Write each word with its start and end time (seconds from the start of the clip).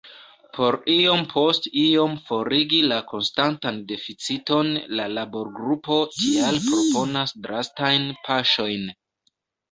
Por 0.57 0.75
iom 0.91 1.19
post 1.31 1.65
iom 1.81 2.13
forigi 2.29 2.79
la 2.91 2.95
konstantan 3.11 3.77
deficiton 3.91 4.71
la 4.99 5.05
laborgrupo 5.17 5.97
tial 6.15 6.57
proponas 6.71 7.35
drastajn 7.49 8.09
paŝojn. 8.29 8.89